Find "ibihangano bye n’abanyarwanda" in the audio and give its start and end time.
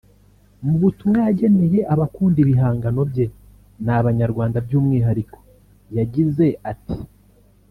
2.43-4.57